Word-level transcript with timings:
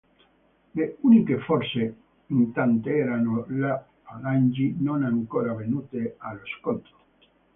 Le 0.77 0.85
uniche 1.03 1.37
forze 1.41 1.95
intatte 2.29 2.89
erano 2.97 3.45
le 3.49 3.85
falangi, 4.01 4.75
non 4.79 5.03
ancora 5.03 5.53
venute 5.53 6.15
allo 6.17 6.41
scontro. 6.57 6.97